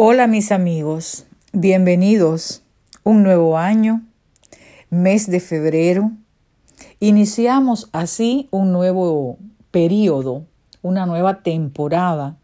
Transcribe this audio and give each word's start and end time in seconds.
Hola 0.00 0.28
mis 0.28 0.52
amigos, 0.52 1.26
bienvenidos. 1.52 2.62
Un 3.02 3.24
nuevo 3.24 3.58
año, 3.58 4.06
mes 4.90 5.28
de 5.28 5.40
febrero. 5.40 6.12
Iniciamos 7.00 7.88
así 7.90 8.46
un 8.52 8.70
nuevo 8.70 9.38
periodo, 9.72 10.44
una 10.82 11.04
nueva 11.04 11.42
temporada 11.42 12.36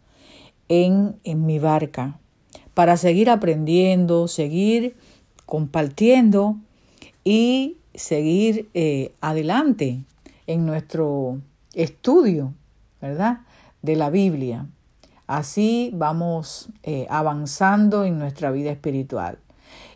en, 0.69 1.21
mi 1.25 1.61
barca 1.61 2.19
para 2.75 2.97
seguir 2.97 3.31
aprendiendo, 3.31 4.27
seguir 4.27 4.97
compartiendo 5.47 6.57
y 7.23 7.77
seguir 7.95 8.69
eh, 8.75 9.13
adelante 9.21 10.01
en 10.49 10.67
nuestro 10.67 11.39
estudio, 11.73 12.53
¿verdad? 13.01 13.43
De 13.81 13.95
la 13.95 14.11
Biblia. 14.11 14.67
Así 15.27 15.91
vamos 15.95 16.69
eh, 16.83 17.07
avanzando 17.09 18.05
en 18.05 18.19
nuestra 18.19 18.51
vida 18.51 18.71
espiritual. 18.71 19.39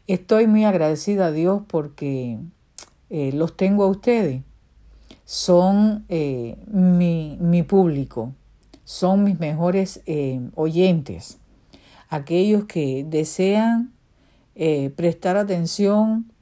Estoy 0.07 0.47
muy 0.47 0.65
agradecida 0.65 1.27
a 1.27 1.33
Dios 1.33 1.63
porque 1.67 2.39
eh, 3.11 3.33
los 3.35 3.55
tengo 3.57 3.85
a 3.85 3.89
ustedes. 3.89 4.43
Son 5.27 6.07
eh, 6.09 6.57
mi, 6.67 7.37
mi, 7.41 7.63
público, 7.63 8.33
son 8.85 9.25
mis 9.25 9.39
mejores 9.39 10.03
oyentes, 10.55 11.39
aquellos 12.09 12.65
que 12.65 13.05
desean 13.07 13.93
prestar 14.97 15.37
atención 15.37 16.33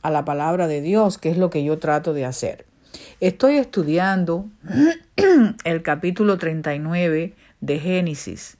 a 0.00 0.10
la 0.10 0.24
palabra 0.24 0.66
de 0.66 0.80
Dios, 0.80 1.18
que 1.18 1.30
es 1.30 1.36
lo 1.36 1.50
que 1.50 1.62
yo 1.62 1.78
trato 1.78 2.14
de 2.14 2.24
hacer. 2.24 2.64
Estoy 3.20 3.56
estudiando 3.56 4.48
el 5.64 5.82
capítulo 5.82 6.38
39 6.38 7.34
de 7.60 7.78
Génesis. 7.78 8.56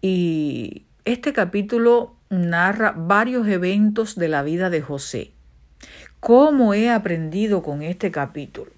Y 0.00 0.84
este 1.04 1.32
capítulo 1.32 2.16
narra 2.30 2.94
varios 2.96 3.46
eventos 3.48 4.16
de 4.16 4.28
la 4.28 4.42
vida 4.42 4.70
de 4.70 4.82
José. 4.82 5.32
¿Cómo 6.20 6.74
he 6.74 6.90
aprendido 6.90 7.62
con 7.62 7.82
este 7.82 8.10
capítulo? 8.10 8.70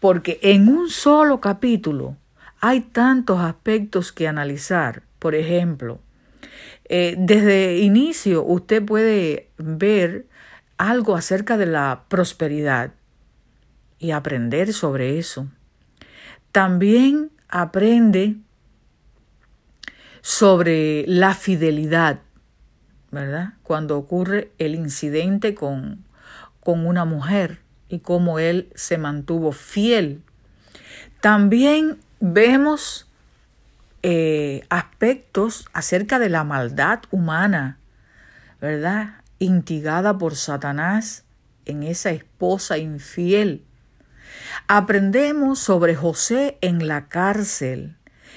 Porque 0.00 0.38
en 0.42 0.68
un 0.68 0.90
solo 0.90 1.40
capítulo 1.40 2.16
hay 2.60 2.80
tantos 2.80 3.40
aspectos 3.40 4.12
que 4.12 4.28
analizar. 4.28 5.02
Por 5.18 5.34
ejemplo, 5.34 6.00
eh, 6.84 7.14
desde 7.18 7.78
inicio 7.78 8.44
usted 8.44 8.84
puede 8.84 9.48
ver 9.58 10.26
algo 10.76 11.14
acerca 11.14 11.56
de 11.56 11.66
la 11.66 12.04
prosperidad 12.08 12.92
y 13.98 14.10
aprender 14.10 14.72
sobre 14.72 15.18
eso. 15.18 15.46
También 16.52 17.30
aprende 17.50 18.36
sobre 20.20 21.04
la 21.06 21.34
fidelidad, 21.34 22.20
¿verdad? 23.10 23.54
Cuando 23.62 23.96
ocurre 23.96 24.52
el 24.58 24.74
incidente 24.74 25.54
con, 25.54 26.04
con 26.60 26.86
una 26.86 27.04
mujer 27.04 27.60
y 27.88 28.00
cómo 28.00 28.38
él 28.38 28.70
se 28.74 28.98
mantuvo 28.98 29.52
fiel. 29.52 30.22
También 31.20 31.98
vemos 32.20 33.08
eh, 34.02 34.62
aspectos 34.68 35.66
acerca 35.72 36.18
de 36.18 36.28
la 36.28 36.44
maldad 36.44 37.00
humana, 37.10 37.78
¿verdad? 38.60 39.22
Intigada 39.38 40.16
por 40.16 40.36
Satanás 40.36 41.24
en 41.64 41.82
esa 41.82 42.10
esposa 42.10 42.78
infiel 42.78 43.64
Aprendemos 44.68 45.58
sobre 45.58 45.94
José 45.94 46.58
en 46.60 46.86
la 46.86 47.08
cárcel, 47.08 47.96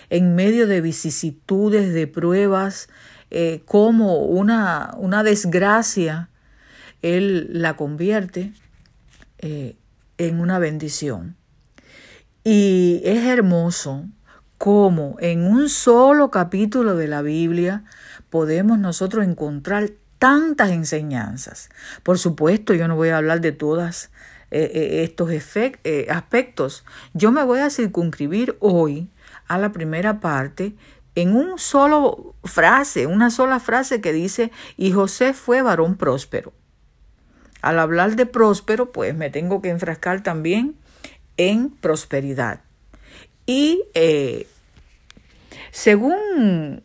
en 0.10 0.36
medio 0.36 0.68
de 0.68 0.82
vicisitudes, 0.82 1.94
de 1.94 2.08
pruebas, 2.08 2.90
eh, 3.32 3.64
como 3.66 4.20
una, 4.20 4.92
una, 4.98 5.24
desgracia, 5.24 6.30
Él 7.02 7.48
la 7.52 7.76
convierte 7.76 8.54
eh, 9.40 9.76
en 10.18 10.40
una 10.40 10.60
bendición. 10.60 11.36
Y 12.44 13.02
es 13.04 13.24
hermoso 13.26 14.06
cómo 14.58 15.16
en 15.20 15.46
un 15.46 15.68
solo 15.70 16.30
capítulo 16.30 16.96
de 16.96 17.08
la 17.08 17.22
Biblia 17.22 17.84
podemos 18.30 18.80
nosotros 18.80 19.26
encontrar 19.26 19.92
tantas 20.20 20.72
enseñanzas. 20.72 21.70
Por 22.02 22.18
supuesto, 22.18 22.74
yo 22.74 22.88
no 22.88 22.96
voy 22.96 23.10
a 23.10 23.18
hablar 23.18 23.42
de 23.42 23.52
todas 23.52 24.10
eh, 24.56 24.70
eh, 24.72 25.04
estos 25.04 25.32
eh, 25.32 26.06
aspectos. 26.12 26.86
Yo 27.16 27.32
me 27.32 27.44
voy 27.44 27.58
a 27.58 27.72
circunscribir 27.72 28.56
hoy 28.60 29.10
a 29.48 29.58
la 29.58 29.72
primera 29.72 30.20
parte 30.20 30.74
en 31.16 31.36
un 31.36 31.58
solo 31.58 32.36
frase, 32.44 33.08
una 33.08 33.32
sola 33.32 33.60
frase 33.60 34.00
que 34.00 34.14
dice, 34.14 34.52
y 34.78 34.92
José 34.92 35.34
fue 35.34 35.64
varón 35.64 35.98
próspero. 35.98 36.54
Al 37.64 37.80
hablar 37.80 38.16
de 38.16 38.28
próspero, 38.28 38.92
pues 38.92 39.16
me 39.16 39.32
tengo 39.32 39.60
que 39.60 39.70
enfrascar 39.70 40.22
también 40.22 40.76
en 41.38 41.72
prosperidad. 41.72 42.62
Y 43.48 43.82
según, 45.72 46.84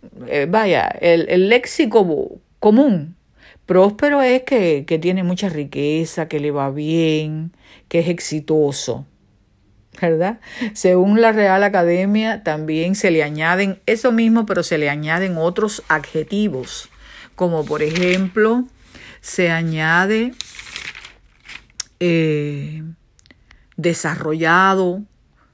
vaya, 0.49 0.89
el, 0.89 1.29
el 1.29 1.51
léxico 1.51 2.41
común 2.61 3.18
Próspero 3.69 4.23
es 4.23 4.45
que, 4.45 4.87
que 4.87 4.99
tiene 4.99 5.23
mucha 5.25 5.51
riqueza, 5.51 6.27
que 6.27 6.41
le 6.41 6.51
va 6.51 6.71
bien, 6.71 7.53
que 7.89 7.99
es 7.99 8.09
exitoso. 8.09 9.05
¿verdad? 10.01 10.41
Según 10.73 11.21
la 11.21 11.33
Real 11.33 11.63
Academia, 11.63 12.43
también 12.43 12.95
se 12.95 13.11
le 13.11 13.23
añaden 13.23 13.79
eso 13.85 14.11
mismo, 14.11 14.47
pero 14.47 14.63
se 14.63 14.79
le 14.79 14.89
añaden 14.89 15.37
otros 15.37 15.83
adjetivos, 15.89 16.89
como 17.37 17.67
por 17.67 17.83
ejemplo, 17.83 18.65
se 19.21 19.51
añade 19.51 20.33
eh, 22.01 22.83
desarrollado, 23.77 25.03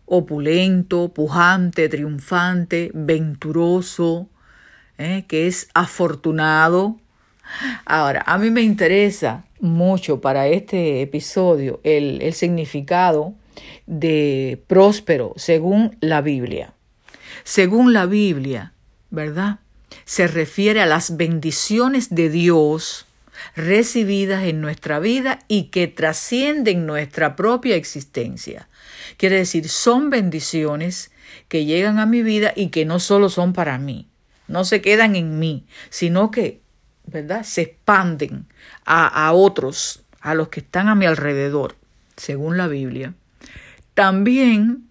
opulento, 0.07 1.13
pujante, 1.13 1.89
triunfante, 1.89 2.93
venturoso, 2.95 4.29
eh, 4.99 5.25
que 5.27 5.49
es 5.49 5.69
afortunado, 5.75 7.01
Ahora, 7.85 8.23
a 8.27 8.39
mí 8.39 8.51
me 8.51 8.63
interesa 8.63 9.45
mucho 9.61 10.21
para 10.21 10.47
este 10.49 11.03
episodio 11.03 11.81
el, 11.85 12.33
significado 12.35 13.35
de 13.87 14.63
próspero 14.67 15.33
según 15.37 15.97
la 16.01 16.21
Biblia. 16.21 16.75
Según 17.45 17.93
la 17.93 18.07
Biblia, 18.07 18.73
¿verdad? 19.11 19.59
Se 20.05 20.27
refiere 20.27 20.81
a 20.81 20.87
las 20.87 21.17
bendiciones 21.17 22.15
de 22.15 22.29
Dios 22.29 23.07
recibidas 23.57 24.45
en 24.45 24.61
nuestra 24.61 24.99
vida 24.99 25.41
y 25.49 25.65
que 25.65 25.89
trascienden 25.89 26.87
nuestra 26.87 27.37
propia 27.37 27.77
existencia. 27.77 28.69
Quiere 29.17 29.37
decir, 29.37 29.69
son 29.69 30.11
bendiciones 30.11 31.11
que 31.49 31.65
llegan 31.65 31.99
a 31.99 32.07
mi 32.07 32.23
vida 32.23 32.53
y 32.55 32.69
que 32.69 32.85
no 32.85 33.01
solo 33.01 33.29
son 33.29 33.53
para 33.53 33.79
mí, 33.79 34.09
no 34.49 34.65
se 34.65 34.81
quedan 34.81 35.17
en 35.17 35.39
mí, 35.39 35.67
sino 35.91 36.31
que 36.31 36.64
¿verdad? 37.07 37.43
Se 37.45 37.63
expanden 37.63 38.47
a, 38.85 39.07
a 39.27 39.33
otros, 39.33 40.03
a 40.21 40.35
los 40.35 40.49
que 40.49 40.61
están 40.61 40.89
a 40.89 40.95
mi 40.95 41.07
alrededor, 41.07 41.77
según 42.17 42.57
la 42.57 42.67
Biblia. 42.67 43.15
También 43.95 44.89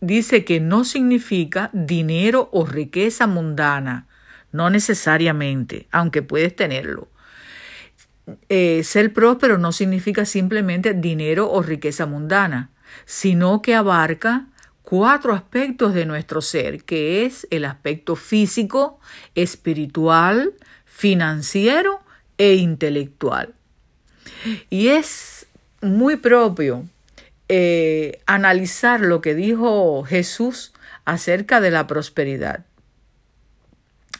dice 0.00 0.44
que 0.44 0.60
no 0.60 0.84
significa 0.84 1.70
dinero 1.72 2.48
o 2.52 2.66
riqueza 2.66 3.26
mundana, 3.26 4.06
no 4.52 4.70
necesariamente, 4.70 5.88
aunque 5.90 6.22
puedes 6.22 6.54
tenerlo. 6.54 7.08
Eh, 8.48 8.82
ser 8.84 9.12
próspero 9.12 9.58
no 9.58 9.72
significa 9.72 10.24
simplemente 10.24 10.94
dinero 10.94 11.50
o 11.50 11.62
riqueza 11.62 12.06
mundana, 12.06 12.70
sino 13.04 13.60
que 13.60 13.74
abarca 13.74 14.46
cuatro 14.82 15.32
aspectos 15.32 15.94
de 15.94 16.06
nuestro 16.06 16.40
ser, 16.40 16.84
que 16.84 17.26
es 17.26 17.46
el 17.50 17.64
aspecto 17.64 18.16
físico, 18.16 19.00
espiritual, 19.34 20.52
financiero 20.94 22.00
e 22.38 22.54
intelectual. 22.54 23.52
Y 24.70 24.88
es 24.88 25.46
muy 25.82 26.16
propio 26.16 26.84
eh, 27.48 28.22
analizar 28.26 29.00
lo 29.00 29.20
que 29.20 29.34
dijo 29.34 30.04
Jesús 30.04 30.72
acerca 31.04 31.60
de 31.60 31.72
la 31.72 31.88
prosperidad. 31.88 32.64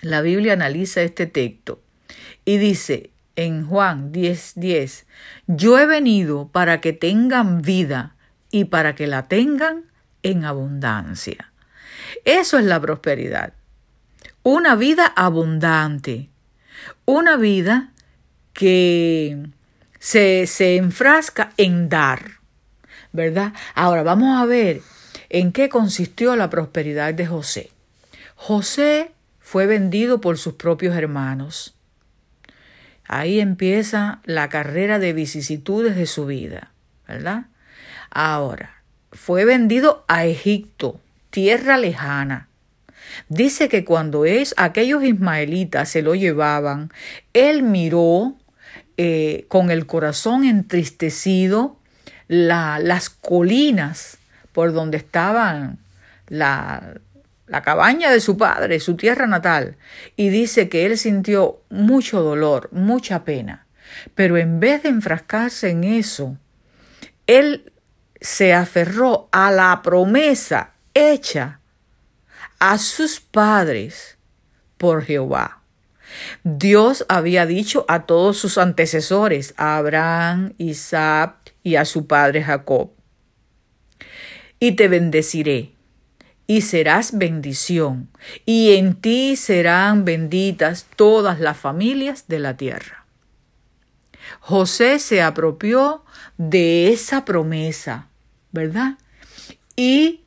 La 0.03 0.21
Biblia 0.21 0.55
analiza 0.55 1.03
este 1.03 1.27
texto 1.27 1.81
y 2.45 2.59
dice 2.59 3.11
en 3.37 3.67
Juan 3.67 4.13
10:10, 4.13 4.55
10, 4.57 5.07
yo 5.47 5.79
he 5.79 5.87
venido 5.87 6.49
para 6.49 6.81
que 6.81 6.93
tengan 6.93 7.63
vida 7.63 8.17
y 8.51 8.65
para 8.65 8.97
que 8.97 9.07
la 9.07 9.29
tengan 9.29 9.85
en 10.23 10.45
abundancia. 10.45 11.53
Eso 12.25 12.59
es 12.59 12.65
la 12.65 12.81
prosperidad. 12.81 13.53
Una 14.43 14.75
vida 14.77 15.07
abundante, 15.07 16.29
una 17.05 17.37
vida 17.37 17.91
que 18.53 19.47
se, 19.99 20.47
se 20.47 20.77
enfrasca 20.77 21.53
en 21.57 21.89
dar, 21.89 22.41
¿verdad? 23.13 23.53
Ahora 23.75 24.03
vamos 24.03 24.41
a 24.41 24.47
ver 24.47 24.83
en 25.29 25.53
qué 25.53 25.69
consistió 25.69 26.37
la 26.37 26.51
prosperidad 26.51 27.15
de 27.15 27.27
José. 27.27 27.71
José 28.37 29.13
fue 29.41 29.67
vendido 29.67 30.21
por 30.21 30.39
sus 30.39 30.55
propios 30.55 30.97
hermanos. 30.97 31.75
Ahí 33.07 33.41
empieza 33.41 34.21
la 34.25 34.49
carrera 34.49 34.99
de 34.99 35.13
vicisitudes 35.13 35.97
de 35.97 36.07
su 36.07 36.27
vida, 36.27 36.73
¿verdad? 37.07 37.47
Ahora, 38.11 38.83
fue 39.13 39.45
vendido 39.45 40.05
a 40.09 40.25
Egipto, 40.25 41.01
tierra 41.31 41.77
lejana. 41.77 42.49
Dice 43.29 43.69
que 43.69 43.85
cuando 43.85 44.25
es 44.25 44.55
aquellos 44.57 45.05
ismaelitas 45.05 45.89
se 45.89 46.03
lo 46.03 46.15
llevaban, 46.15 46.91
él 47.33 47.63
miró 47.63 48.35
eh, 48.97 49.47
con 49.49 49.71
el 49.71 49.87
corazón 49.87 50.45
entristecido 50.45 51.79
las 52.29 53.11
colinas 53.11 54.19
por 54.53 54.73
donde 54.73 54.97
estaban 54.97 55.79
la, 56.29 57.01
la 57.47 57.63
cabaña 57.63 58.11
de 58.11 58.21
su 58.21 58.37
padre, 58.37 58.81
su 58.81 58.97
tierra 58.97 59.27
natal, 59.27 59.77
y 60.17 60.29
dice 60.29 60.69
que 60.69 60.87
él 60.87 60.97
sintió 60.97 61.61
mucho 61.71 62.23
dolor, 62.23 62.69
mucha 62.73 63.25
pena. 63.25 63.67
Pero 64.15 64.37
en 64.39 64.61
vez 64.61 64.83
de 64.83 64.89
enfrascarse 64.89 65.71
en 65.71 65.85
eso, 65.85 66.37
él 67.27 67.73
se 68.21 68.55
aferró 68.55 69.29
a 69.33 69.51
la 69.51 69.83
promesa 69.83 70.73
hecha 70.95 71.61
a 72.65 72.79
sus 72.79 73.21
padres 73.21 74.17
por 74.79 75.05
Jehová. 75.05 75.61
Dios 76.45 77.05
había 77.11 77.45
dicho 77.45 77.85
a 77.89 78.07
todos 78.07 78.39
sus 78.39 78.57
antecesores, 78.57 79.53
a 79.59 79.77
Abraham, 79.77 80.55
Isaac 80.57 81.55
y 81.63 81.77
a 81.77 81.85
su 81.85 82.07
padre 82.07 82.43
Jacob, 82.43 82.93
y 84.61 84.73
te 84.73 84.89
bendeciré 84.89 85.73
y 86.47 86.63
serás 86.63 87.19
bendición, 87.19 88.09
y 88.47 88.77
en 88.77 88.95
ti 88.95 89.37
serán 89.37 90.07
benditas 90.07 90.87
todas 90.97 91.41
las 91.41 91.59
familias 91.59 92.29
de 92.29 92.39
la 92.39 92.57
tierra. 92.57 93.05
José 94.41 95.01
se 95.01 95.21
apropió 95.21 96.03
de 96.39 96.95
esa 96.95 97.27
promesa, 97.27 98.09
¿verdad? 98.53 98.97
Y 99.77 100.23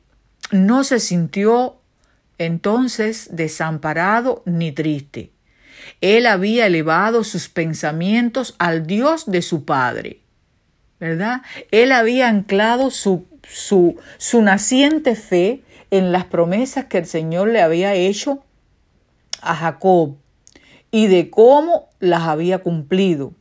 no 0.52 0.84
se 0.84 1.00
sintió 1.00 1.77
entonces 2.38 3.28
desamparado 3.32 4.42
ni 4.46 4.72
triste. 4.72 5.32
Él 6.00 6.26
había 6.26 6.66
elevado 6.66 7.24
sus 7.24 7.48
pensamientos 7.48 8.54
al 8.58 8.86
Dios 8.86 9.30
de 9.30 9.42
su 9.42 9.64
Padre, 9.64 10.20
¿verdad? 11.00 11.42
Él 11.70 11.92
había 11.92 12.28
anclado 12.28 12.90
su, 12.90 13.26
su, 13.48 13.96
su 14.18 14.42
naciente 14.42 15.14
fe 15.16 15.62
en 15.90 16.12
las 16.12 16.24
promesas 16.24 16.86
que 16.86 16.98
el 16.98 17.06
Señor 17.06 17.48
le 17.48 17.62
había 17.62 17.94
hecho 17.94 18.44
a 19.40 19.54
Jacob 19.54 20.16
y 20.90 21.06
de 21.06 21.30
cómo 21.30 21.88
las 22.00 22.22
había 22.22 22.58
cumplido. 22.58 23.32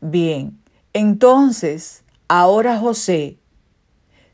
Bien, 0.00 0.58
entonces 0.92 2.04
ahora 2.28 2.78
José 2.78 3.36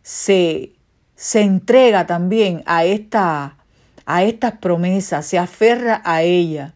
se, 0.02 0.75
se 1.16 1.40
entrega 1.40 2.06
también 2.06 2.62
a, 2.66 2.84
esta, 2.84 3.56
a 4.04 4.22
estas 4.22 4.52
promesas, 4.58 5.26
se 5.26 5.38
aferra 5.38 6.02
a 6.04 6.22
ella. 6.22 6.74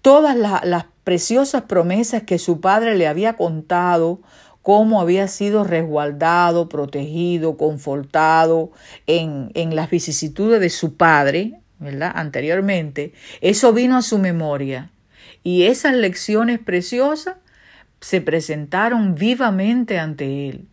Todas 0.00 0.36
las 0.36 0.84
preciosas 1.02 1.64
promesas 1.64 2.22
que 2.22 2.38
su 2.38 2.60
padre 2.60 2.96
le 2.96 3.08
había 3.08 3.34
contado 3.34 4.20
cómo 4.62 5.00
había 5.00 5.28
sido 5.28 5.64
resguardado, 5.64 6.68
protegido, 6.68 7.56
confortado 7.56 8.70
en, 9.06 9.50
en 9.54 9.76
las 9.76 9.90
vicisitudes 9.90 10.60
de 10.60 10.70
su 10.70 10.96
padre, 10.96 11.60
¿verdad? 11.78 12.12
Anteriormente, 12.14 13.12
eso 13.40 13.72
vino 13.72 13.96
a 13.96 14.02
su 14.02 14.18
memoria. 14.18 14.90
Y 15.42 15.64
esas 15.64 15.94
lecciones 15.94 16.58
preciosas 16.58 17.36
se 18.00 18.20
presentaron 18.20 19.14
vivamente 19.14 19.98
ante 19.98 20.48
él. 20.48 20.66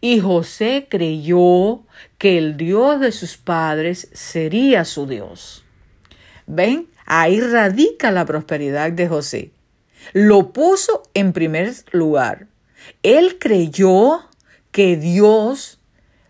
Y 0.00 0.20
José 0.20 0.86
creyó 0.88 1.82
que 2.18 2.38
el 2.38 2.56
Dios 2.56 3.00
de 3.00 3.12
sus 3.12 3.36
padres 3.36 4.08
sería 4.12 4.84
su 4.84 5.06
Dios. 5.06 5.64
¿Ven? 6.46 6.88
Ahí 7.06 7.40
radica 7.40 8.10
la 8.10 8.24
prosperidad 8.24 8.92
de 8.92 9.08
José. 9.08 9.50
Lo 10.12 10.52
puso 10.52 11.02
en 11.14 11.32
primer 11.32 11.74
lugar. 11.92 12.46
Él 13.02 13.38
creyó 13.38 14.28
que 14.72 14.96
Dios 14.96 15.80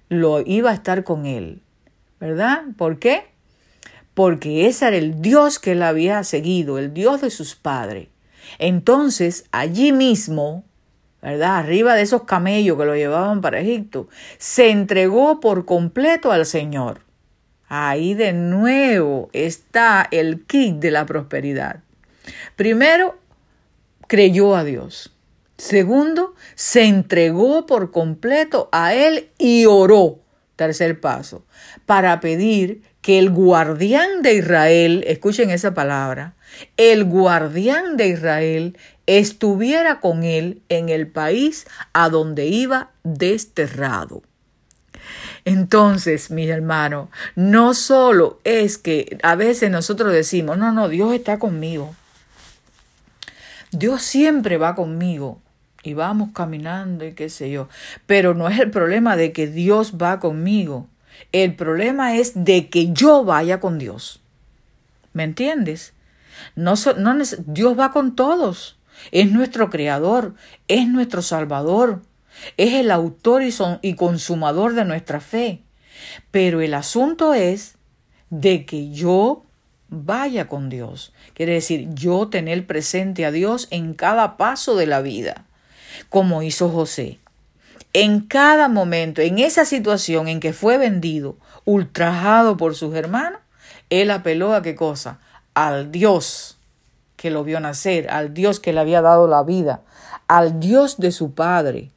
lo 0.08 0.40
iba 0.40 0.70
a 0.70 0.75
estar 0.75 1.05
con 1.05 1.26
él, 1.26 1.62
¿verdad? 2.19 2.62
¿Por 2.76 2.99
qué? 2.99 3.25
Porque 4.14 4.66
ese 4.66 4.88
era 4.88 4.96
el 4.96 5.23
Dios 5.23 5.58
que 5.58 5.73
él 5.73 5.82
había 5.82 6.25
seguido, 6.25 6.78
el 6.78 6.93
Dios 6.93 7.20
de 7.20 7.31
sus 7.31 7.55
padres. 7.55 8.08
Entonces, 8.58 9.44
allí 9.52 9.93
mismo, 9.93 10.64
¿verdad? 11.22 11.58
Arriba 11.58 11.94
de 11.94 12.02
esos 12.02 12.25
camellos 12.25 12.78
que 12.78 12.84
lo 12.84 12.96
llevaban 12.96 13.40
para 13.40 13.61
Egipto, 13.61 14.08
se 14.38 14.70
entregó 14.70 15.40
por 15.40 15.64
completo 15.64 16.32
al 16.32 16.46
Señor. 16.46 17.00
Ahí 17.69 18.14
de 18.14 18.32
nuevo 18.32 19.31
está 19.32 20.08
el 20.11 20.44
kit 20.44 20.76
de 20.76 20.90
la 20.90 21.06
prosperidad. 21.06 21.81
Primero, 22.56 23.19
creyó 24.06 24.56
a 24.56 24.64
Dios. 24.64 25.14
Segundo, 25.56 26.34
se 26.55 26.84
entregó 26.84 27.66
por 27.66 27.93
completo 27.93 28.69
a 28.73 28.94
Él 28.94 29.28
y 29.38 29.66
oró. 29.66 30.19
Tercer 30.56 31.00
paso, 31.00 31.44
para 31.87 32.20
pedir 32.20 32.82
que 33.02 33.19
el 33.19 33.31
guardián 33.31 34.23
de 34.23 34.34
Israel, 34.34 35.05
escuchen 35.06 35.50
esa 35.50 35.73
palabra, 35.73 36.34
el 36.76 37.05
guardián 37.05 37.96
de 37.96 38.08
Israel 38.08 38.78
estuviera 39.19 39.99
con 39.99 40.23
él 40.23 40.62
en 40.69 40.89
el 40.89 41.09
país 41.09 41.67
a 41.93 42.09
donde 42.09 42.47
iba 42.47 42.91
desterrado. 43.03 44.23
Entonces, 45.45 46.31
mis 46.31 46.49
hermanos, 46.49 47.09
no 47.35 47.75
solo 47.75 48.39
es 48.45 48.79
que 48.79 49.19
a 49.25 49.35
veces 49.35 49.71
nosotros 49.71 50.12
decimos, 50.12 50.59
no, 50.59 50.71
no, 50.71 50.89
Dios 50.89 51.12
está 51.12 51.41
conmigo. 51.41 51.95
Dios 53.73 54.03
siempre 54.03 54.59
va 54.59 54.77
conmigo 54.77 55.41
y 55.83 55.95
vamos 55.95 56.31
caminando 56.33 57.05
y 57.05 57.15
qué 57.15 57.29
sé 57.31 57.51
yo. 57.51 57.69
Pero 58.07 58.35
no 58.35 58.49
es 58.49 58.61
el 58.61 58.71
problema 58.71 59.17
de 59.17 59.33
que 59.33 59.49
Dios 59.49 59.95
va 60.01 60.21
conmigo. 60.21 60.87
El 61.33 61.57
problema 61.57 62.17
es 62.17 62.33
de 62.45 62.69
que 62.69 62.93
yo 62.93 63.25
vaya 63.25 63.59
con 63.59 63.79
Dios. 63.79 64.21
¿Me 65.12 65.25
entiendes? 65.25 65.95
No, 66.55 66.75
no, 66.97 67.19
Dios 67.47 67.79
va 67.79 67.91
con 67.91 68.14
todos. 68.14 68.76
Es 69.12 69.30
nuestro 69.30 69.71
creador, 69.71 70.35
es 70.69 70.88
nuestro 70.88 71.23
salvador, 71.23 72.02
es 72.57 72.75
el 72.75 72.90
autor 72.90 73.42
y, 73.42 73.52
son, 73.52 73.78
y 73.83 73.95
consumador 73.95 74.75
de 74.75 74.85
nuestra 74.85 75.21
fe. 75.21 75.62
Pero 76.30 76.61
el 76.61 76.75
asunto 76.75 77.35
es 77.35 77.76
de 78.30 78.64
que 78.64 78.90
yo 78.90 79.45
vaya 79.88 80.49
con 80.49 80.69
Dios. 80.69 81.12
Quiere 81.35 81.54
decir, 81.54 81.88
yo 81.95 82.28
tener 82.28 82.66
presente 82.66 83.26
a 83.26 83.33
Dios 83.33 83.69
en 83.71 83.95
cada 83.95 84.37
paso 84.37 84.76
de 84.76 84.87
la 84.87 85.00
vida 85.02 85.47
como 86.09 86.42
hizo 86.42 86.69
José. 86.71 87.19
En 87.92 88.21
cada 88.21 88.69
momento, 88.69 89.21
en 89.21 89.38
esa 89.38 89.64
situación 89.64 90.28
en 90.28 90.40
que 90.40 90.52
fue 90.52 90.78
vendido, 90.78 91.37
ultrajado 91.64 92.57
por 92.57 92.76
sus 92.76 92.95
hermanos, 92.95 93.40
él 93.90 94.11
apeló 94.12 94.54
a 94.54 94.62
qué 94.62 94.76
cosa? 94.76 95.19
Al 95.54 95.90
Dios 95.90 96.60
que 97.21 97.31
lo 97.31 97.45
vio 97.45 97.61
nacer, 97.61 98.09
al 98.09 98.33
Dios 98.33 98.61
que 98.61 98.73
le 98.73 98.81
había 98.81 99.03
dado 99.03 99.29
la 99.29 99.43
vida, 99.43 99.83
al 100.27 100.59
Dios 100.59 100.97
de 100.97 101.12
su 101.12 101.35
padre. 101.35 101.91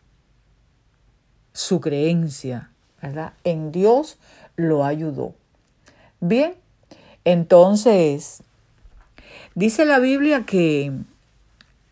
Su 1.53 1.79
creencia, 1.79 2.71
¿verdad? 3.01 3.31
En 3.45 3.71
Dios 3.71 4.17
lo 4.57 4.83
ayudó. 4.83 5.33
Bien, 6.19 6.55
entonces, 7.23 8.43
dice 9.55 9.85
la 9.85 9.99
Biblia 9.99 10.45
que 10.45 10.91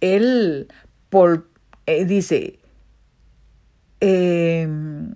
él, 0.02 0.68
por 1.10 1.48
eh, 1.86 2.04
dice, 2.04 2.60
em, 4.02 5.16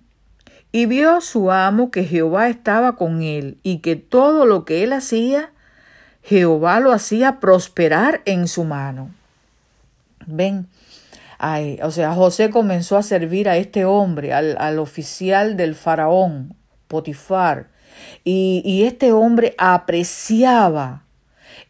y 0.72 0.86
vio 0.86 1.20
su 1.20 1.52
amo 1.52 1.92
que 1.92 2.06
Jehová 2.06 2.48
estaba 2.48 2.96
con 2.96 3.22
él 3.22 3.58
y 3.62 3.80
que 3.80 3.98
todo 3.98 4.46
lo 4.46 4.64
que 4.64 4.86
él 4.86 4.94
hacía, 4.94 5.52
Jehová 6.26 6.80
lo 6.80 6.92
hacía 6.92 7.40
prosperar 7.40 8.22
en 8.26 8.48
su 8.48 8.64
mano. 8.64 9.12
Ven, 10.26 10.68
Ay, 11.38 11.80
o 11.84 11.92
sea, 11.92 12.14
José 12.14 12.50
comenzó 12.50 12.98
a 12.98 13.04
servir 13.04 13.50
a 13.50 13.58
este 13.58 13.86
hombre, 13.86 14.34
al, 14.34 14.58
al 14.58 14.80
oficial 14.80 15.58
del 15.58 15.76
faraón, 15.76 16.56
Potifar, 16.88 17.68
y, 18.24 18.62
y 18.66 18.84
este 18.84 19.12
hombre 19.12 19.54
apreciaba 19.58 21.04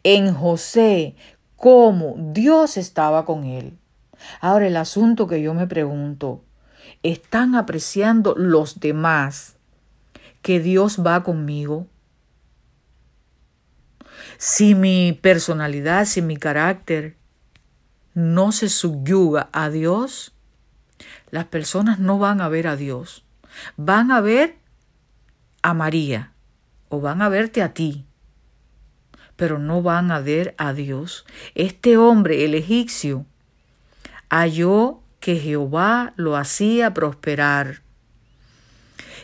en 0.04 0.34
José 0.34 1.16
cómo 1.56 2.16
Dios 2.18 2.78
estaba 2.78 3.26
con 3.26 3.46
él. 3.46 3.78
Ahora 4.40 4.68
el 4.68 4.78
asunto 4.78 5.28
que 5.28 5.42
yo 5.42 5.54
me 5.54 5.68
pregunto, 5.68 6.44
¿están 7.04 7.56
apreciando 7.56 8.36
los 8.36 8.80
demás 8.80 9.56
que 10.42 10.60
Dios 10.60 11.04
va 11.06 11.24
conmigo? 11.24 11.88
Si 14.38 14.76
mi 14.76 15.18
personalidad, 15.22 16.06
si 16.06 16.22
mi 16.22 16.38
carácter 16.38 17.16
no 18.14 18.52
se 18.52 18.70
subyuga 18.70 19.50
a 19.52 19.70
Dios, 19.70 20.34
las 21.32 21.46
personas 21.46 22.00
no 22.00 22.18
van 22.18 22.42
a 22.42 22.50
ver 22.50 22.68
a 22.68 22.76
Dios. 22.76 23.26
Van 23.78 24.12
a 24.12 24.22
ver 24.22 24.58
a 25.62 25.74
María 25.74 26.32
o 26.90 27.02
van 27.02 27.22
a 27.22 27.30
verte 27.30 27.62
a 27.62 27.74
ti, 27.74 28.06
pero 29.36 29.60
no 29.60 29.82
van 29.82 30.12
a 30.12 30.20
ver 30.20 30.56
a 30.58 30.74
Dios. 30.74 31.26
Este 31.56 31.98
hombre, 31.98 32.46
el 32.46 32.56
egipcio, 32.56 33.26
halló 34.30 35.02
que 35.20 35.38
Jehová 35.38 36.14
lo 36.16 36.38
hacía 36.38 36.94
prosperar. 36.94 37.82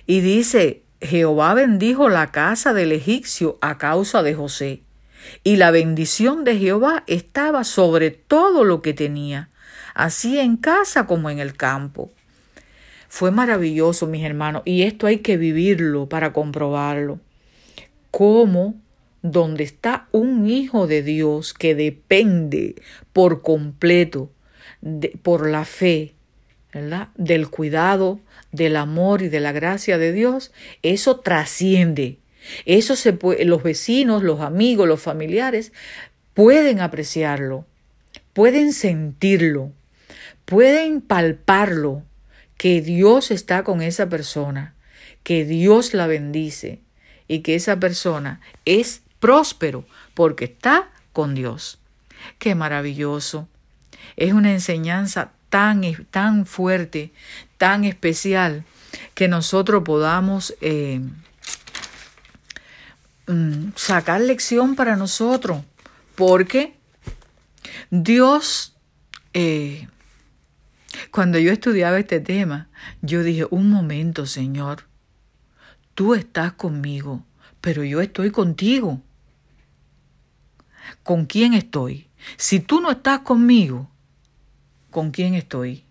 Y 0.08 0.22
dice, 0.22 0.84
Jehová 1.00 1.54
bendijo 1.54 2.10
la 2.10 2.32
casa 2.32 2.74
del 2.74 2.92
egipcio 2.92 3.58
a 3.62 3.78
causa 3.78 4.24
de 4.24 4.34
José, 4.34 4.84
y 5.44 5.56
la 5.58 5.72
bendición 5.72 6.44
de 6.44 6.58
Jehová 6.58 7.04
estaba 7.08 7.64
sobre 7.64 8.12
todo 8.12 8.64
lo 8.64 8.82
que 8.82 8.94
tenía, 8.94 9.50
así 9.94 10.40
en 10.40 10.58
casa 10.58 11.06
como 11.08 11.30
en 11.30 11.40
el 11.40 11.56
campo. 11.56 12.12
Fue 13.08 13.32
maravilloso, 13.32 14.08
mis 14.08 14.24
hermanos, 14.24 14.62
y 14.66 14.84
esto 14.84 15.08
hay 15.08 15.18
que 15.18 15.38
vivirlo 15.38 16.08
para 16.08 16.32
comprobarlo. 16.32 17.20
Cómo 18.10 18.76
donde 19.22 19.64
está 19.64 20.08
un 20.12 20.50
hijo 20.50 20.88
de 20.88 21.04
Dios 21.04 21.54
que 21.54 21.76
depende 21.76 22.76
por 23.14 23.42
completo 23.42 24.32
por 25.22 25.48
la 25.48 25.66
fe, 25.66 26.14
del 27.16 27.50
cuidado, 27.50 28.20
del 28.52 28.76
amor 28.78 29.22
y 29.22 29.30
de 29.30 29.40
la 29.40 29.52
gracia 29.52 29.98
de 29.98 30.12
Dios, 30.12 30.52
eso 30.82 31.20
trasciende. 31.20 32.18
Eso 32.66 32.96
se 32.96 33.14
puede, 33.14 33.46
los 33.46 33.64
vecinos, 33.64 34.24
los 34.24 34.42
amigos, 34.42 34.88
los 34.88 35.02
familiares 35.02 35.72
pueden 36.34 36.80
apreciarlo, 36.80 37.66
pueden 38.34 38.74
sentirlo, 38.74 39.72
pueden 40.46 41.02
palparlo, 41.02 42.04
que 42.58 42.80
Dios 42.82 43.32
está 43.32 43.64
con 43.64 43.82
esa 43.82 44.08
persona, 44.08 44.76
que 45.24 45.46
Dios 45.46 45.96
la 45.96 46.06
bendice 46.06 46.80
y 47.28 47.40
que 47.40 47.56
esa 47.56 47.80
persona 47.80 48.40
es 48.66 49.02
próspero 49.20 49.84
porque 50.14 50.46
está 50.46 50.92
con 51.12 51.34
Dios. 51.34 51.80
Qué 52.38 52.54
maravilloso. 52.54 53.48
Es 54.16 54.34
una 54.34 54.52
enseñanza 54.52 55.32
tan, 55.50 55.82
tan 56.12 56.46
fuerte, 56.46 57.12
tan 57.58 57.84
especial, 57.84 58.64
que 59.16 59.28
nosotros 59.28 59.84
podamos 59.84 60.54
eh, 60.62 61.02
mm, 63.32 63.74
sacar 63.76 64.22
lección 64.22 64.76
para 64.76 64.96
nosotros, 64.96 65.64
porque 66.16 66.76
Dios, 67.90 68.76
eh, 69.34 69.88
cuando 71.12 71.40
yo 71.40 71.52
estudiaba 71.52 72.00
este 72.00 72.20
tema, 72.20 72.70
yo 73.02 73.24
dije, 73.24 73.46
un 73.50 73.70
momento, 73.70 74.26
Señor, 74.26 74.86
tú 75.94 76.14
estás 76.14 76.54
conmigo, 76.54 77.24
pero 77.62 77.84
yo 77.84 78.02
estoy 78.02 78.32
contigo. 78.32 79.02
¿Con 81.04 81.26
quién 81.26 81.54
estoy? 81.54 82.10
Si 82.38 82.60
tú 82.60 82.82
no 82.82 82.92
estás 82.92 83.20
conmigo, 83.20 83.90
¿con 84.90 85.12
quién 85.12 85.36
estoy? 85.36 85.86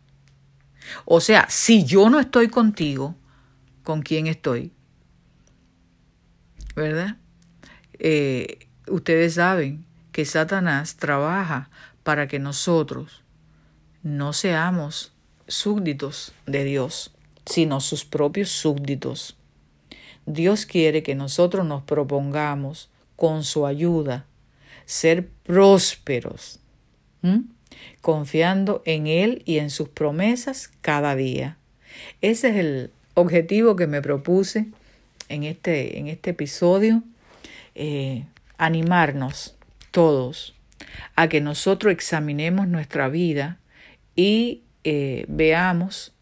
O 1.04 1.20
sea, 1.20 1.46
si 1.48 1.84
yo 1.84 2.10
no 2.10 2.20
estoy 2.20 2.48
contigo, 2.48 3.16
¿con 3.82 4.02
quién 4.02 4.26
estoy? 4.26 4.72
¿Verdad? 6.74 7.19
Eh, 8.00 8.66
ustedes 8.88 9.34
saben 9.34 9.84
que 10.10 10.24
Satanás 10.24 10.96
trabaja 10.96 11.70
para 12.02 12.26
que 12.26 12.40
nosotros 12.40 13.22
no 14.02 14.32
seamos 14.32 15.12
súbditos 15.46 16.32
de 16.46 16.64
Dios, 16.64 17.12
sino 17.46 17.80
sus 17.80 18.04
propios 18.04 18.48
súbditos. 18.48 19.36
Dios 20.26 20.66
quiere 20.66 21.04
que 21.04 21.14
nosotros 21.14 21.64
nos 21.64 21.82
propongamos, 21.84 22.88
con 23.16 23.44
su 23.44 23.66
ayuda, 23.66 24.24
ser 24.86 25.28
prósperos 25.44 26.58
confiando 28.00 28.82
en 28.84 29.06
Él 29.06 29.42
y 29.44 29.58
en 29.58 29.70
sus 29.70 29.88
promesas 29.88 30.70
cada 30.80 31.14
día. 31.16 31.56
Ese 32.20 32.50
es 32.50 32.56
el 32.56 32.90
objetivo 33.14 33.76
que 33.76 33.86
me 33.86 34.02
propuse 34.02 34.66
en 35.28 35.44
este, 35.44 35.98
en 35.98 36.08
este 36.08 36.30
episodio, 36.30 37.02
eh, 37.74 38.26
animarnos 38.58 39.56
todos 39.90 40.54
a 41.16 41.28
que 41.28 41.40
nosotros 41.40 41.92
examinemos 41.92 42.68
nuestra 42.68 43.08
vida 43.08 43.58
y 44.16 44.62
eh, 44.84 45.24
veamos 45.28 46.14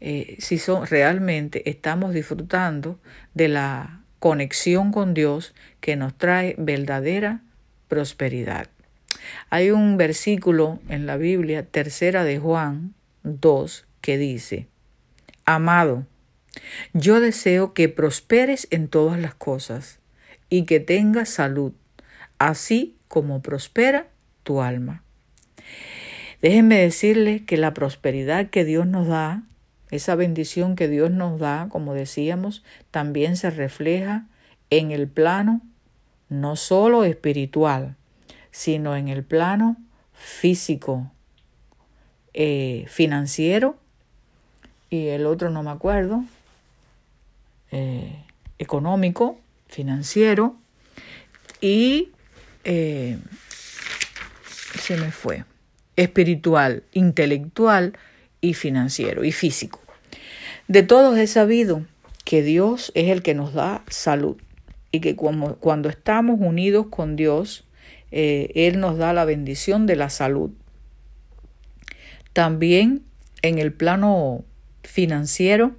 eh, 0.00 0.36
si 0.38 0.58
son, 0.58 0.86
realmente 0.86 1.68
estamos 1.68 2.14
disfrutando 2.14 3.00
de 3.34 3.48
la 3.48 4.00
conexión 4.18 4.92
con 4.92 5.14
Dios 5.14 5.54
que 5.80 5.96
nos 5.96 6.16
trae 6.16 6.54
verdadera 6.58 7.42
prosperidad. 7.88 8.68
Hay 9.50 9.70
un 9.70 9.96
versículo 9.96 10.78
en 10.88 11.06
la 11.06 11.16
Biblia, 11.16 11.64
tercera 11.64 12.24
de 12.24 12.38
Juan 12.38 12.94
2, 13.24 13.86
que 14.00 14.18
dice, 14.18 14.68
Amado, 15.44 16.06
yo 16.92 17.20
deseo 17.20 17.72
que 17.72 17.88
prosperes 17.88 18.68
en 18.70 18.88
todas 18.88 19.18
las 19.18 19.34
cosas 19.34 19.98
y 20.50 20.64
que 20.64 20.80
tengas 20.80 21.28
salud, 21.28 21.72
así 22.38 22.96
como 23.08 23.42
prospera 23.42 24.08
tu 24.42 24.60
alma. 24.62 25.02
Déjenme 26.40 26.78
decirles 26.78 27.42
que 27.42 27.56
la 27.56 27.74
prosperidad 27.74 28.50
que 28.50 28.64
Dios 28.64 28.86
nos 28.86 29.08
da, 29.08 29.42
esa 29.90 30.14
bendición 30.14 30.76
que 30.76 30.88
Dios 30.88 31.10
nos 31.10 31.40
da, 31.40 31.68
como 31.70 31.94
decíamos, 31.94 32.62
también 32.90 33.36
se 33.36 33.50
refleja 33.50 34.26
en 34.70 34.90
el 34.90 35.08
plano 35.08 35.62
no 36.28 36.56
solo 36.56 37.04
espiritual, 37.04 37.96
sino 38.50 38.96
en 38.96 39.08
el 39.08 39.24
plano 39.24 39.76
físico, 40.12 41.10
eh, 42.34 42.84
financiero 42.88 43.76
y 44.90 45.08
el 45.08 45.26
otro 45.26 45.50
no 45.50 45.62
me 45.62 45.70
acuerdo, 45.70 46.22
eh, 47.72 48.22
económico, 48.58 49.38
financiero 49.68 50.56
y 51.60 52.10
eh, 52.64 53.18
se 54.78 54.96
me 54.96 55.10
fue, 55.10 55.44
espiritual, 55.96 56.82
intelectual 56.92 57.96
y 58.40 58.54
financiero 58.54 59.24
y 59.24 59.32
físico. 59.32 59.80
De 60.66 60.82
todos 60.82 61.18
he 61.18 61.26
sabido 61.26 61.84
que 62.24 62.42
Dios 62.42 62.92
es 62.94 63.10
el 63.10 63.22
que 63.22 63.34
nos 63.34 63.54
da 63.54 63.84
salud 63.88 64.36
y 64.90 65.00
que 65.00 65.16
cuando 65.16 65.88
estamos 65.88 66.40
unidos 66.40 66.86
con 66.90 67.16
Dios, 67.16 67.64
eh, 68.10 68.50
Él 68.54 68.80
nos 68.80 68.98
da 68.98 69.12
la 69.12 69.24
bendición 69.24 69.86
de 69.86 69.96
la 69.96 70.10
salud. 70.10 70.50
También 72.32 73.02
en 73.42 73.58
el 73.58 73.72
plano 73.72 74.44
financiero, 74.82 75.74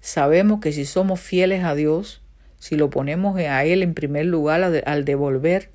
sabemos 0.00 0.60
que 0.60 0.72
si 0.72 0.84
somos 0.84 1.20
fieles 1.20 1.64
a 1.64 1.74
Dios, 1.74 2.19
si 2.60 2.76
lo 2.76 2.90
ponemos 2.90 3.36
a 3.38 3.64
Él 3.64 3.82
en 3.82 3.94
primer 3.94 4.26
lugar 4.26 4.62
al 4.62 5.04
devolver 5.04 5.70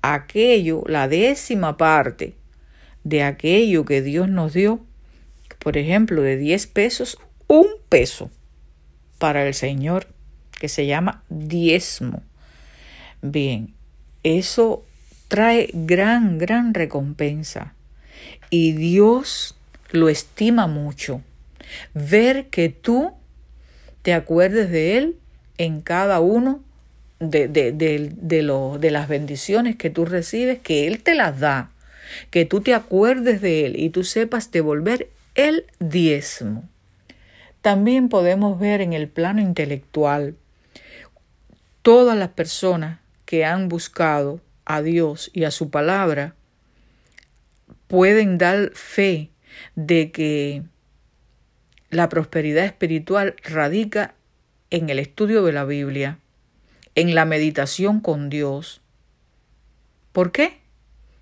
aquello, 0.00 0.82
la 0.86 1.06
décima 1.06 1.76
parte 1.76 2.34
de 3.04 3.22
aquello 3.22 3.84
que 3.84 4.02
Dios 4.02 4.28
nos 4.28 4.54
dio, 4.54 4.80
por 5.58 5.76
ejemplo, 5.76 6.22
de 6.22 6.36
10 6.36 6.66
pesos, 6.68 7.18
un 7.46 7.66
peso 7.88 8.30
para 9.18 9.46
el 9.46 9.54
Señor, 9.54 10.08
que 10.58 10.68
se 10.68 10.86
llama 10.86 11.22
diezmo. 11.28 12.22
Bien, 13.20 13.74
eso 14.22 14.84
trae 15.28 15.70
gran, 15.72 16.38
gran 16.38 16.72
recompensa. 16.72 17.74
Y 18.50 18.72
Dios 18.72 19.54
lo 19.90 20.08
estima 20.08 20.66
mucho. 20.66 21.20
Ver 21.94 22.48
que 22.48 22.70
tú 22.70 23.12
te 24.02 24.14
acuerdes 24.14 24.70
de 24.70 24.96
Él 24.96 25.16
en 25.58 25.80
cada 25.80 26.20
uno 26.20 26.62
de, 27.20 27.48
de, 27.48 27.72
de, 27.72 28.12
de, 28.16 28.90
las 28.90 29.08
bendiciones 29.08 29.76
que 29.76 29.90
tú 29.90 30.04
recibes, 30.04 30.58
que 30.58 30.86
Él 30.88 31.02
te 31.02 31.14
las 31.14 31.38
da, 31.38 31.70
que 32.30 32.44
tú 32.44 32.60
te 32.60 32.74
acuerdes 32.74 33.40
de 33.40 33.66
Él 33.66 33.78
y 33.78 33.90
tú 33.90 34.04
sepas 34.04 34.50
devolver 34.50 35.08
el 35.34 35.66
diezmo. 35.78 36.68
También 37.60 38.08
podemos 38.08 38.58
ver 38.58 38.80
en 38.80 38.92
el 38.92 39.08
plano 39.08 39.40
intelectual 39.40 40.34
todas 41.82 42.16
las 42.16 42.30
personas 42.30 42.98
que 43.24 43.44
han 43.44 43.68
buscado 43.68 44.40
a 44.64 44.82
Dios 44.82 45.30
y 45.32 45.44
a 45.44 45.50
su 45.50 45.70
palabra, 45.70 46.34
pueden 47.88 48.38
dar 48.38 48.70
fe 48.74 49.30
de 49.74 50.10
que 50.10 50.62
la 51.90 52.08
prosperidad 52.08 52.64
espiritual 52.64 53.36
radica 53.42 54.14
en 54.72 54.90
el 54.90 54.98
estudio 54.98 55.44
de 55.44 55.52
la 55.52 55.64
Biblia, 55.64 56.18
en 56.96 57.14
la 57.14 57.24
meditación 57.24 58.00
con 58.00 58.28
Dios, 58.28 58.82
¿Por 60.12 60.30
qué? 60.30 60.58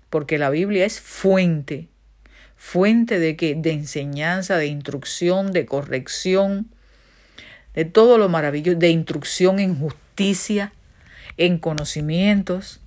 Porque 0.09 0.37
la 0.37 0.49
Biblia 0.49 0.85
es 0.85 0.99
fuente. 0.99 1.87
¿Fuente 2.57 3.19
de? 3.19 3.33
De 3.33 3.71
enseñanza, 3.71 4.57
de 4.57 4.67
instrucción, 4.67 5.51
de 5.51 5.65
corrección, 5.65 6.69
de 7.73 7.85
todo 7.85 8.17
lo 8.17 8.29
maravilloso, 8.29 8.77
de 8.77 8.89
instrucción 8.89 9.59
en 9.59 9.79
justicia, 9.79 10.73
en 11.37 11.57
conocimientos. 11.57 12.81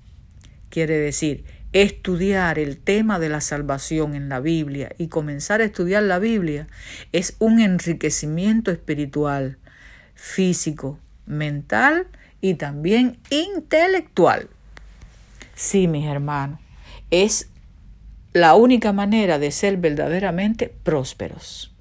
Quiere 0.69 0.99
decir, 0.99 1.45
estudiar 1.73 2.59
el 2.59 2.77
tema 2.77 3.19
de 3.19 3.31
la 3.31 3.41
salvación 3.41 4.15
en 4.15 4.29
la 4.29 4.41
Biblia 4.41 4.95
y 4.99 5.09
comenzar 5.09 5.61
a 5.61 5.65
estudiar 5.65 6.03
la 6.03 6.19
Biblia 6.19 6.69
es 7.13 7.37
un 7.39 7.61
enriquecimiento 7.61 8.71
espiritual, 8.71 9.57
físico, 10.15 10.99
mental 11.27 12.07
y 12.41 12.55
también 12.55 13.19
intelectual. 13.31 14.49
Sí, 15.55 15.89
mis 15.89 16.07
hermanos, 16.07 16.61
es 17.11 17.49
la 18.33 18.55
única 18.55 18.93
manera 18.93 19.39
de 19.39 19.51
ser 19.51 19.77
verdaderamente 19.77 20.69
prósperos. 20.69 21.73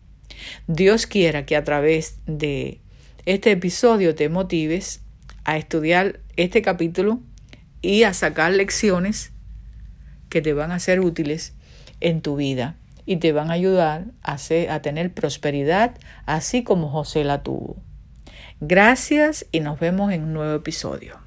Dios 0.67 1.07
quiera 1.07 1.45
que 1.45 1.55
a 1.55 1.63
través 1.63 2.19
de 2.25 2.79
este 3.25 3.51
episodio 3.51 4.15
te 4.15 4.29
motives 4.29 5.01
a 5.45 5.57
estudiar 5.57 6.19
este 6.35 6.61
capítulo 6.61 7.19
y 7.81 8.03
a 8.03 8.13
sacar 8.13 8.51
lecciones 8.51 9.31
que 10.29 10.41
te 10.41 10.53
van 10.53 10.71
a 10.71 10.79
ser 10.79 10.99
útiles 10.99 11.53
en 11.99 12.21
tu 12.21 12.35
vida 12.35 12.75
y 13.05 13.17
te 13.17 13.31
van 13.31 13.49
a 13.49 13.53
ayudar 13.53 14.05
a, 14.21 14.37
a 14.69 14.81
tener 14.81 15.13
prosperidad 15.13 15.97
así 16.25 16.63
como 16.63 16.89
José 16.89 17.23
la 17.23 17.43
tuvo. 17.43 17.77
Gracias 18.65 19.45
y 19.51 19.59
nos 19.59 19.77
vemos 19.77 20.13
en 20.13 20.23
un 20.23 20.33
nuevo 20.33 20.55
episodio. 20.55 21.22